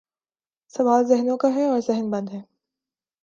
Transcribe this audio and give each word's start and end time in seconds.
سوال 0.73 1.05
ذہنوں 1.07 1.37
کا 1.37 1.47
ہے 1.55 1.65
اور 1.65 1.79
ذہن 1.79 2.09
بند 2.11 2.29
ہیں۔ 2.29 2.41